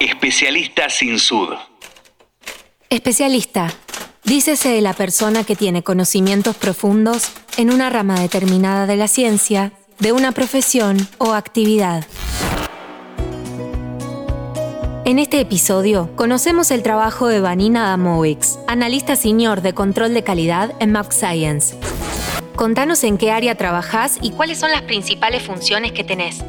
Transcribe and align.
Especialista 0.00 0.90
sin 0.90 1.18
sud. 1.18 1.54
Especialista. 2.90 3.72
Dícese 4.24 4.68
de 4.68 4.82
la 4.82 4.92
persona 4.92 5.42
que 5.42 5.56
tiene 5.56 5.82
conocimientos 5.82 6.54
profundos 6.54 7.32
en 7.56 7.72
una 7.72 7.88
rama 7.88 8.20
determinada 8.20 8.86
de 8.86 8.96
la 8.96 9.08
ciencia, 9.08 9.72
de 9.98 10.12
una 10.12 10.32
profesión 10.32 11.08
o 11.16 11.32
actividad. 11.32 12.04
En 15.06 15.18
este 15.18 15.40
episodio 15.40 16.14
conocemos 16.14 16.70
el 16.72 16.82
trabajo 16.82 17.28
de 17.28 17.40
Vanina 17.40 17.88
Damowicz, 17.88 18.58
analista 18.66 19.16
senior 19.16 19.62
de 19.62 19.72
control 19.72 20.12
de 20.12 20.22
calidad 20.22 20.74
en 20.78 20.92
Map 20.92 21.10
Science. 21.10 21.74
Contanos 22.54 23.02
en 23.02 23.16
qué 23.16 23.30
área 23.30 23.54
trabajás 23.54 24.18
y 24.20 24.32
cuáles 24.32 24.58
son 24.58 24.72
las 24.72 24.82
principales 24.82 25.42
funciones 25.42 25.92
que 25.92 26.04
tenés. 26.04 26.44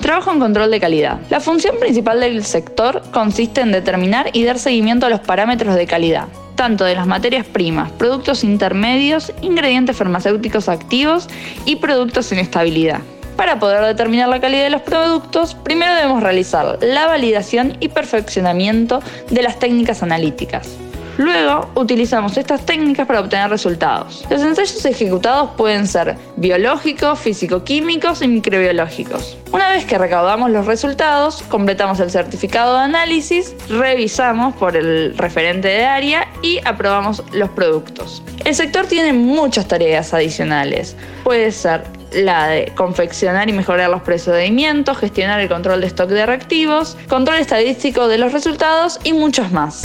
Trabajo 0.00 0.32
en 0.32 0.38
control 0.38 0.70
de 0.70 0.80
calidad. 0.80 1.18
La 1.28 1.40
función 1.40 1.76
principal 1.78 2.20
del 2.20 2.44
sector 2.44 3.02
consiste 3.12 3.60
en 3.60 3.72
determinar 3.72 4.30
y 4.32 4.44
dar 4.44 4.58
seguimiento 4.58 5.06
a 5.06 5.10
los 5.10 5.20
parámetros 5.20 5.74
de 5.74 5.86
calidad, 5.86 6.28
tanto 6.54 6.84
de 6.84 6.94
las 6.94 7.06
materias 7.06 7.44
primas, 7.44 7.90
productos 7.92 8.44
intermedios, 8.44 9.32
ingredientes 9.42 9.96
farmacéuticos 9.96 10.68
activos 10.68 11.28
y 11.64 11.76
productos 11.76 12.30
en 12.32 12.38
estabilidad. 12.38 13.00
Para 13.36 13.58
poder 13.58 13.84
determinar 13.84 14.28
la 14.28 14.40
calidad 14.40 14.64
de 14.64 14.70
los 14.70 14.82
productos, 14.82 15.54
primero 15.54 15.94
debemos 15.94 16.22
realizar 16.22 16.78
la 16.80 17.06
validación 17.06 17.76
y 17.78 17.88
perfeccionamiento 17.88 19.00
de 19.30 19.42
las 19.42 19.58
técnicas 19.58 20.02
analíticas. 20.02 20.87
Luego, 21.18 21.68
utilizamos 21.74 22.36
estas 22.36 22.64
técnicas 22.64 23.04
para 23.04 23.18
obtener 23.18 23.50
resultados. 23.50 24.24
Los 24.30 24.40
ensayos 24.40 24.84
ejecutados 24.84 25.50
pueden 25.56 25.88
ser 25.88 26.16
biológicos, 26.36 27.18
físico-químicos 27.18 28.22
y 28.22 28.28
microbiológicos. 28.28 29.36
Una 29.50 29.68
vez 29.68 29.84
que 29.84 29.98
recaudamos 29.98 30.50
los 30.52 30.66
resultados, 30.66 31.42
completamos 31.48 31.98
el 31.98 32.12
certificado 32.12 32.74
de 32.74 32.82
análisis, 32.82 33.56
revisamos 33.68 34.54
por 34.54 34.76
el 34.76 35.18
referente 35.18 35.66
de 35.66 35.84
área 35.84 36.28
y 36.40 36.60
aprobamos 36.64 37.24
los 37.32 37.50
productos. 37.50 38.22
El 38.44 38.54
sector 38.54 38.86
tiene 38.86 39.12
muchas 39.12 39.66
tareas 39.66 40.14
adicionales. 40.14 40.94
Puede 41.24 41.50
ser 41.50 41.82
la 42.12 42.46
de 42.46 42.72
confeccionar 42.76 43.48
y 43.48 43.52
mejorar 43.52 43.90
los 43.90 44.02
procedimientos, 44.02 44.98
gestionar 44.98 45.40
el 45.40 45.48
control 45.48 45.80
de 45.80 45.88
stock 45.88 46.08
de 46.08 46.24
reactivos, 46.24 46.96
control 47.08 47.38
estadístico 47.38 48.06
de 48.06 48.18
los 48.18 48.32
resultados 48.32 49.00
y 49.02 49.12
muchos 49.12 49.50
más. 49.50 49.82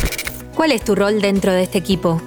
¿Cuál 0.55 0.71
es 0.71 0.83
tu 0.83 0.93
rol 0.95 1.19
dentro 1.19 1.51
de 1.51 1.63
este 1.63 1.79
equipo? 1.79 2.21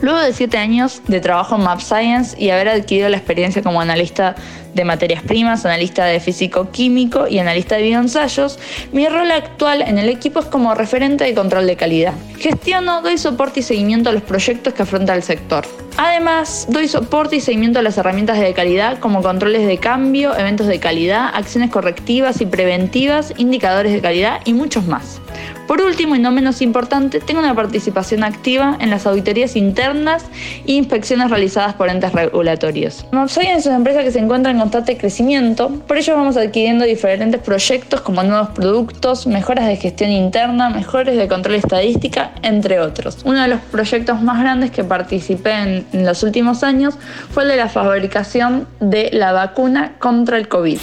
Luego 0.00 0.20
de 0.20 0.32
siete 0.32 0.58
años 0.58 1.02
de 1.08 1.20
trabajo 1.20 1.56
en 1.56 1.62
Map 1.62 1.80
Science 1.80 2.36
y 2.38 2.50
haber 2.50 2.68
adquirido 2.68 3.08
la 3.08 3.16
experiencia 3.16 3.62
como 3.62 3.80
analista 3.80 4.36
de 4.74 4.84
materias 4.84 5.22
primas, 5.24 5.64
analista 5.64 6.04
de 6.04 6.20
físico-químico 6.20 7.26
y 7.26 7.40
analista 7.40 7.76
de 7.76 7.82
bioensayos, 7.82 8.60
mi 8.92 9.08
rol 9.08 9.30
actual 9.32 9.82
en 9.82 9.98
el 9.98 10.08
equipo 10.08 10.38
es 10.40 10.46
como 10.46 10.74
referente 10.74 11.24
de 11.24 11.34
control 11.34 11.66
de 11.66 11.74
calidad. 11.74 12.12
Gestiono, 12.38 13.02
doy 13.02 13.18
soporte 13.18 13.60
y 13.60 13.62
seguimiento 13.64 14.10
a 14.10 14.12
los 14.12 14.22
proyectos 14.22 14.74
que 14.74 14.82
afronta 14.82 15.14
el 15.14 15.24
sector. 15.24 15.66
Además, 15.96 16.66
doy 16.68 16.86
soporte 16.86 17.36
y 17.36 17.40
seguimiento 17.40 17.80
a 17.80 17.82
las 17.82 17.98
herramientas 17.98 18.38
de 18.38 18.54
calidad 18.54 19.00
como 19.00 19.20
controles 19.20 19.66
de 19.66 19.78
cambio, 19.78 20.36
eventos 20.38 20.68
de 20.68 20.78
calidad, 20.78 21.30
acciones 21.34 21.70
correctivas 21.70 22.40
y 22.40 22.46
preventivas, 22.46 23.32
indicadores 23.36 23.92
de 23.92 24.00
calidad 24.00 24.40
y 24.44 24.52
muchos 24.52 24.86
más. 24.86 25.20
Por 25.68 25.82
último, 25.82 26.16
y 26.16 26.18
no 26.18 26.30
menos 26.30 26.62
importante, 26.62 27.20
tengo 27.20 27.40
una 27.40 27.54
participación 27.54 28.24
activa 28.24 28.78
en 28.80 28.88
las 28.88 29.06
auditorías 29.06 29.54
internas 29.54 30.24
e 30.66 30.72
inspecciones 30.72 31.28
realizadas 31.28 31.74
por 31.74 31.90
entes 31.90 32.10
regulatorios. 32.10 33.04
Mapscience 33.12 33.58
es 33.58 33.66
una 33.66 33.76
empresa 33.76 34.02
que 34.02 34.10
se 34.10 34.18
encuentra 34.18 34.50
en 34.50 34.58
constante 34.58 34.96
crecimiento, 34.96 35.68
por 35.86 35.98
ello 35.98 36.16
vamos 36.16 36.38
adquiriendo 36.38 36.86
diferentes 36.86 37.42
proyectos 37.42 38.00
como 38.00 38.22
nuevos 38.22 38.48
productos, 38.48 39.26
mejoras 39.26 39.66
de 39.66 39.76
gestión 39.76 40.10
interna, 40.10 40.70
mejores 40.70 41.18
de 41.18 41.28
control 41.28 41.56
estadística, 41.56 42.32
entre 42.40 42.80
otros. 42.80 43.18
Uno 43.24 43.42
de 43.42 43.48
los 43.48 43.60
proyectos 43.60 44.22
más 44.22 44.40
grandes 44.40 44.70
que 44.70 44.84
participé 44.84 45.52
en, 45.52 45.86
en 45.92 46.06
los 46.06 46.22
últimos 46.22 46.62
años 46.62 46.94
fue 47.30 47.42
el 47.42 47.50
de 47.50 47.56
la 47.56 47.68
fabricación 47.68 48.66
de 48.80 49.10
la 49.12 49.32
vacuna 49.32 49.96
contra 49.98 50.38
el 50.38 50.48
COVID. 50.48 50.78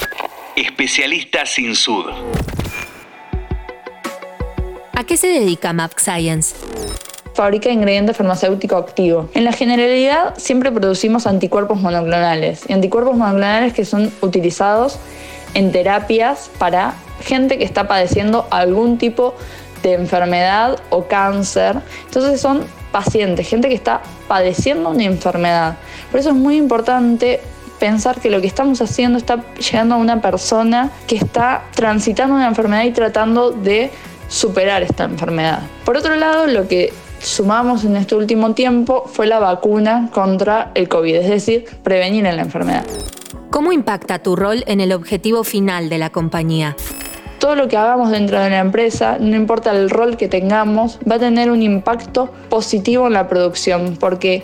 Especialista 0.56 1.44
sin 1.48 1.76
sud. 1.76 2.06
¿A 4.98 5.04
qué 5.04 5.18
se 5.18 5.28
dedica 5.28 5.74
Map 5.74 5.92
Science? 5.98 6.56
fabrica 7.34 7.70
ingredientes 7.70 8.16
farmacéuticos 8.16 8.82
activos. 8.82 9.26
En 9.34 9.44
la 9.44 9.52
generalidad 9.52 10.36
siempre 10.38 10.72
producimos 10.72 11.28
anticuerpos 11.28 11.82
monoclonales 11.82 12.64
y 12.70 12.72
anticuerpos 12.72 13.18
monoclonales 13.18 13.74
que 13.74 13.84
son 13.84 14.10
utilizados 14.22 15.00
en 15.54 15.74
terapias 15.74 16.50
para 16.58 16.96
gente 17.20 17.58
que 17.58 17.66
está 17.66 17.90
padeciendo 17.90 18.48
algún 18.52 18.98
tipo 18.98 19.36
de 19.84 19.96
enfermedad 19.96 20.80
o 20.92 21.08
cáncer. 21.08 21.82
Entonces 22.06 22.40
son 22.40 22.64
pacientes, 22.94 23.50
gente 23.50 23.68
que 23.68 23.76
está 23.76 24.02
padeciendo 24.30 24.92
una 24.92 25.04
enfermedad. 25.04 25.76
Por 26.12 26.22
eso 26.22 26.30
es 26.30 26.36
muy 26.36 26.56
importante 26.56 27.42
pensar 27.80 28.22
que 28.22 28.30
lo 28.30 28.40
que 28.40 28.48
estamos 28.48 28.82
haciendo 28.82 29.18
está 29.18 29.44
llegando 29.58 29.96
a 29.96 29.98
una 29.98 30.22
persona 30.22 30.90
que 31.06 31.18
está 31.18 31.64
transitando 31.76 32.34
una 32.34 32.48
enfermedad 32.48 32.84
y 32.86 32.92
tratando 32.92 33.52
de 33.52 33.92
superar 34.28 34.84
esta 34.84 35.06
enfermedad. 35.06 35.62
Por 35.86 35.98
otro 35.98 36.16
lado, 36.16 36.48
lo 36.48 36.68
que 36.68 36.94
sumamos 37.20 37.84
en 37.86 37.96
este 37.96 38.16
último 38.16 38.54
tiempo 38.54 39.04
fue 39.08 39.28
la 39.28 39.40
vacuna 39.40 40.10
contra 40.14 40.72
el 40.76 40.88
COVID, 40.88 41.16
es 41.16 41.30
decir, 41.30 41.66
prevenir 41.84 42.24
la 42.24 42.42
enfermedad. 42.42 42.86
¿Cómo 43.50 43.72
impacta 43.72 44.20
tu 44.20 44.36
rol 44.36 44.64
en 44.68 44.82
el 44.82 44.92
objetivo 44.92 45.44
final 45.44 45.90
de 45.90 45.98
la 45.98 46.10
compañía? 46.10 46.76
Todo 47.40 47.56
lo 47.56 47.68
que 47.68 47.78
hagamos 47.78 48.12
dentro 48.12 48.40
de 48.40 48.50
la 48.50 48.60
empresa, 48.60 49.18
no 49.20 49.36
importa 49.36 49.72
el 49.72 49.90
rol 49.90 50.18
que 50.18 50.28
tengamos, 50.28 51.00
va 51.10 51.16
a 51.16 51.20
tener 51.20 51.52
un 51.52 51.62
impacto 51.62 52.30
positivo 52.50 53.08
en 53.08 53.14
la 53.14 53.28
producción, 53.28 53.98
porque 54.00 54.44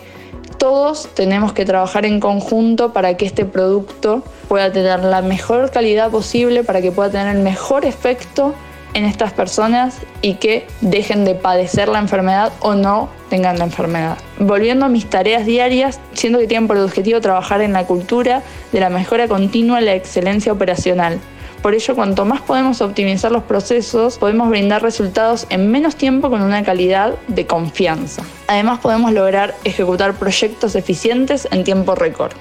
todos 0.58 1.08
tenemos 1.14 1.52
que 1.52 1.64
trabajar 1.64 2.06
en 2.06 2.20
conjunto 2.20 2.92
para 2.92 3.16
que 3.16 3.26
este 3.26 3.44
producto 3.44 4.22
pueda 4.48 4.72
tener 4.72 5.02
la 5.02 5.20
mejor 5.20 5.70
calidad 5.70 6.10
posible, 6.10 6.62
para 6.62 6.80
que 6.80 6.92
pueda 6.92 7.10
tener 7.10 7.36
el 7.36 7.42
mejor 7.42 7.84
efecto 7.84 8.54
en 8.94 9.04
estas 9.04 9.32
personas 9.32 9.98
y 10.20 10.34
que 10.34 10.66
dejen 10.80 11.24
de 11.24 11.34
padecer 11.34 11.88
la 11.88 11.98
enfermedad 11.98 12.52
o 12.60 12.74
no 12.74 13.08
tengan 13.30 13.58
la 13.58 13.64
enfermedad. 13.64 14.18
Volviendo 14.38 14.86
a 14.86 14.88
mis 14.88 15.08
tareas 15.08 15.46
diarias, 15.46 16.00
siento 16.12 16.38
que 16.38 16.46
tienen 16.46 16.68
por 16.68 16.76
objetivo 16.76 17.20
trabajar 17.20 17.62
en 17.62 17.72
la 17.72 17.86
cultura 17.86 18.42
de 18.72 18.80
la 18.80 18.90
mejora 18.90 19.28
continua 19.28 19.80
y 19.80 19.84
la 19.84 19.94
excelencia 19.94 20.52
operacional. 20.52 21.18
Por 21.62 21.74
ello, 21.74 21.94
cuanto 21.94 22.24
más 22.24 22.40
podemos 22.40 22.80
optimizar 22.80 23.30
los 23.30 23.44
procesos, 23.44 24.18
podemos 24.18 24.48
brindar 24.48 24.82
resultados 24.82 25.46
en 25.48 25.70
menos 25.70 25.94
tiempo 25.94 26.28
con 26.28 26.42
una 26.42 26.64
calidad 26.64 27.14
de 27.28 27.46
confianza. 27.46 28.24
Además, 28.48 28.80
podemos 28.80 29.12
lograr 29.12 29.54
ejecutar 29.62 30.14
proyectos 30.14 30.74
eficientes 30.74 31.46
en 31.52 31.62
tiempo 31.62 31.94
récord. 31.94 32.32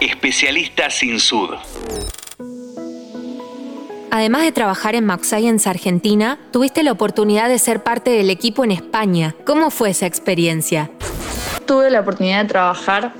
Especialista 0.00 0.88
sin 0.88 1.18
sud. 1.18 1.50
Además 4.16 4.42
de 4.42 4.52
trabajar 4.52 4.94
en 4.94 5.06
Max 5.06 5.26
Science 5.26 5.68
Argentina, 5.68 6.38
tuviste 6.52 6.84
la 6.84 6.92
oportunidad 6.92 7.48
de 7.48 7.58
ser 7.58 7.82
parte 7.82 8.12
del 8.12 8.30
equipo 8.30 8.62
en 8.62 8.70
España. 8.70 9.34
¿Cómo 9.44 9.70
fue 9.72 9.90
esa 9.90 10.06
experiencia? 10.06 10.88
Tuve 11.66 11.90
la 11.90 11.98
oportunidad 11.98 12.42
de 12.44 12.48
trabajar 12.48 13.12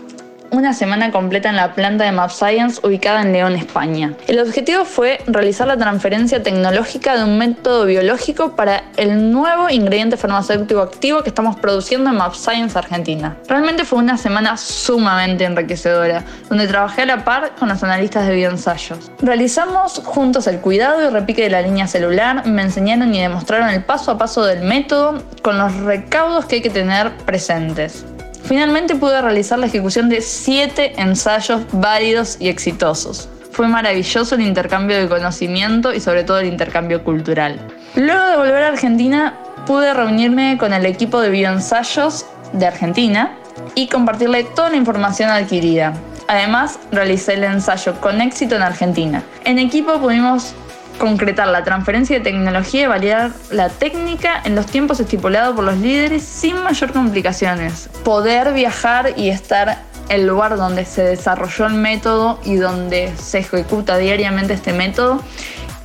una 0.56 0.72
semana 0.72 1.10
completa 1.10 1.48
en 1.48 1.56
la 1.56 1.74
planta 1.74 2.04
de 2.04 2.12
Map 2.12 2.30
Science 2.30 2.80
ubicada 2.86 3.22
en 3.22 3.32
León, 3.32 3.54
España. 3.56 4.14
El 4.26 4.38
objetivo 4.38 4.84
fue 4.84 5.18
realizar 5.26 5.66
la 5.66 5.76
transferencia 5.76 6.42
tecnológica 6.42 7.16
de 7.16 7.24
un 7.24 7.38
método 7.38 7.84
biológico 7.86 8.54
para 8.54 8.84
el 8.96 9.32
nuevo 9.32 9.68
ingrediente 9.68 10.16
farmacéutico 10.16 10.80
activo 10.80 11.22
que 11.22 11.30
estamos 11.30 11.56
produciendo 11.56 12.10
en 12.10 12.16
Map 12.16 12.34
Science 12.34 12.78
Argentina. 12.78 13.36
Realmente 13.48 13.84
fue 13.84 13.98
una 13.98 14.16
semana 14.16 14.56
sumamente 14.56 15.44
enriquecedora, 15.44 16.24
donde 16.48 16.68
trabajé 16.68 17.02
a 17.02 17.06
la 17.06 17.24
par 17.24 17.54
con 17.58 17.68
los 17.68 17.82
analistas 17.82 18.26
de 18.26 18.34
bioensayos. 18.34 19.10
Realizamos 19.20 20.00
juntos 20.04 20.46
el 20.46 20.60
cuidado 20.60 21.04
y 21.04 21.10
repique 21.10 21.42
de 21.42 21.50
la 21.50 21.62
línea 21.62 21.86
celular, 21.86 22.46
me 22.46 22.62
enseñaron 22.62 23.12
y 23.14 23.20
demostraron 23.20 23.70
el 23.70 23.82
paso 23.82 24.12
a 24.12 24.18
paso 24.18 24.44
del 24.44 24.62
método 24.62 25.22
con 25.42 25.58
los 25.58 25.74
recaudos 25.76 26.46
que 26.46 26.56
hay 26.56 26.62
que 26.62 26.70
tener 26.70 27.16
presentes. 27.18 28.04
Finalmente 28.44 28.94
pude 28.94 29.20
realizar 29.22 29.58
la 29.58 29.66
ejecución 29.66 30.08
de 30.08 30.20
siete 30.20 30.92
ensayos 31.00 31.62
válidos 31.72 32.36
y 32.38 32.48
exitosos. 32.48 33.28
Fue 33.52 33.68
maravilloso 33.68 34.34
el 34.34 34.42
intercambio 34.42 34.98
de 34.98 35.08
conocimiento 35.08 35.94
y 35.94 36.00
sobre 36.00 36.24
todo 36.24 36.40
el 36.40 36.48
intercambio 36.48 37.02
cultural. 37.02 37.58
Luego 37.94 38.26
de 38.26 38.36
volver 38.36 38.64
a 38.64 38.68
Argentina, 38.68 39.38
pude 39.66 39.94
reunirme 39.94 40.58
con 40.58 40.74
el 40.74 40.84
equipo 40.84 41.20
de 41.20 41.30
bioensayos 41.30 42.26
de 42.52 42.66
Argentina 42.66 43.34
y 43.74 43.88
compartirle 43.88 44.44
toda 44.44 44.70
la 44.70 44.76
información 44.76 45.30
adquirida. 45.30 45.94
Además, 46.28 46.78
realicé 46.90 47.34
el 47.34 47.44
ensayo 47.44 47.98
con 48.00 48.20
éxito 48.20 48.56
en 48.56 48.62
Argentina. 48.62 49.22
En 49.44 49.58
equipo 49.58 49.98
pudimos 49.98 50.54
concretar 50.98 51.48
la 51.48 51.64
transferencia 51.64 52.18
de 52.18 52.24
tecnología 52.24 52.82
y 52.82 52.86
validar 52.86 53.30
la 53.50 53.68
técnica 53.68 54.40
en 54.44 54.54
los 54.54 54.66
tiempos 54.66 55.00
estipulados 55.00 55.54
por 55.54 55.64
los 55.64 55.78
líderes 55.78 56.22
sin 56.22 56.62
mayor 56.62 56.92
complicaciones. 56.92 57.88
Poder 58.04 58.52
viajar 58.52 59.14
y 59.16 59.30
estar 59.30 59.78
el 60.08 60.26
lugar 60.26 60.56
donde 60.56 60.84
se 60.84 61.02
desarrolló 61.02 61.66
el 61.66 61.74
método 61.74 62.38
y 62.44 62.56
donde 62.56 63.12
se 63.16 63.38
ejecuta 63.38 63.96
diariamente 63.98 64.54
este 64.54 64.72
método 64.72 65.22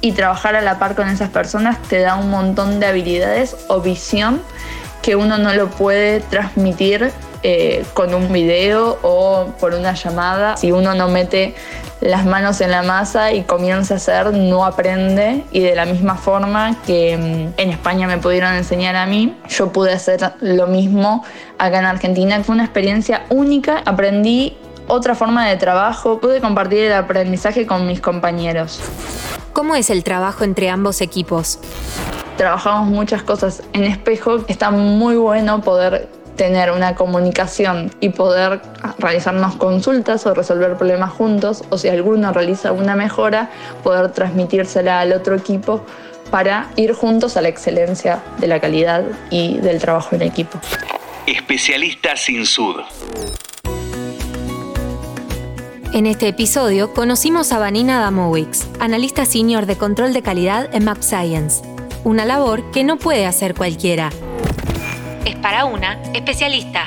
y 0.01 0.13
trabajar 0.13 0.55
a 0.55 0.61
la 0.61 0.79
par 0.79 0.95
con 0.95 1.07
esas 1.09 1.29
personas 1.29 1.81
te 1.83 1.99
da 1.99 2.15
un 2.15 2.29
montón 2.29 2.79
de 2.79 2.87
habilidades 2.87 3.55
o 3.67 3.81
visión 3.81 4.41
que 5.01 5.15
uno 5.15 5.37
no 5.37 5.53
lo 5.53 5.69
puede 5.69 6.19
transmitir 6.19 7.11
eh, 7.43 7.85
con 7.93 8.13
un 8.13 8.31
video 8.31 8.99
o 9.01 9.53
por 9.59 9.73
una 9.73 9.93
llamada. 9.93 10.57
Si 10.57 10.71
uno 10.71 10.93
no 10.93 11.07
mete 11.07 11.55
las 12.01 12.25
manos 12.25 12.61
en 12.61 12.71
la 12.71 12.83
masa 12.83 13.33
y 13.33 13.43
comienza 13.43 13.93
a 13.93 13.97
hacer, 13.97 14.33
no 14.33 14.65
aprende. 14.65 15.43
Y 15.51 15.61
de 15.61 15.75
la 15.75 15.85
misma 15.85 16.15
forma 16.15 16.75
que 16.85 17.17
mm, 17.17 17.59
en 17.59 17.69
España 17.69 18.07
me 18.07 18.17
pudieron 18.17 18.53
enseñar 18.53 18.95
a 18.95 19.05
mí, 19.05 19.35
yo 19.47 19.71
pude 19.71 19.93
hacer 19.93 20.19
lo 20.41 20.67
mismo 20.67 21.23
acá 21.57 21.79
en 21.79 21.85
Argentina. 21.85 22.43
Fue 22.43 22.55
una 22.55 22.65
experiencia 22.65 23.25
única. 23.29 23.83
Aprendí 23.85 24.57
otra 24.87 25.15
forma 25.15 25.47
de 25.47 25.55
trabajo, 25.57 26.19
pude 26.19 26.41
compartir 26.41 26.79
el 26.79 26.93
aprendizaje 26.93 27.65
con 27.65 27.87
mis 27.87 28.01
compañeros. 28.01 28.81
¿Cómo 29.53 29.75
es 29.75 29.89
el 29.89 30.03
trabajo 30.03 30.43
entre 30.43 30.69
ambos 30.69 31.01
equipos? 31.01 31.59
Trabajamos 32.37 32.89
muchas 32.89 33.23
cosas 33.23 33.63
en 33.73 33.83
espejo. 33.83 34.45
Está 34.47 34.71
muy 34.71 35.15
bueno 35.15 35.61
poder 35.61 36.07
tener 36.39 36.71
una 36.71 36.95
comunicación 36.95 37.93
y 37.99 38.09
poder 38.09 38.61
realizarnos 38.97 39.57
consultas 39.57 40.25
o 40.25 40.33
resolver 40.33 40.77
problemas 40.77 41.11
juntos, 41.11 41.65
o 41.69 41.77
si 41.77 41.89
alguno 41.89 42.31
realiza 42.31 42.71
una 42.71 42.95
mejora, 42.95 43.49
poder 43.83 44.13
transmitírsela 44.13 45.01
al 45.01 45.11
otro 45.11 45.35
equipo 45.35 45.83
para 46.31 46.69
ir 46.77 46.93
juntos 46.93 47.35
a 47.35 47.41
la 47.41 47.49
excelencia 47.49 48.23
de 48.37 48.47
la 48.47 48.61
calidad 48.61 49.03
y 49.29 49.57
del 49.57 49.79
trabajo 49.79 50.15
en 50.15 50.21
equipo. 50.21 50.57
Especialista 51.27 52.15
sin 52.15 52.45
sud. 52.45 52.77
En 55.91 56.05
este 56.05 56.29
episodio 56.29 56.93
conocimos 56.93 57.51
a 57.51 57.59
Vanina 57.59 57.99
Damowicz, 57.99 58.65
analista 58.79 59.25
senior 59.25 59.65
de 59.65 59.75
control 59.75 60.13
de 60.13 60.21
calidad 60.21 60.73
en 60.73 60.85
Map 60.85 61.01
Science, 61.01 61.63
una 62.05 62.23
labor 62.23 62.71
que 62.71 62.85
no 62.85 62.97
puede 62.97 63.25
hacer 63.25 63.55
cualquiera. 63.55 64.09
Es 65.25 65.35
para 65.35 65.65
una 65.65 66.01
especialista. 66.13 66.85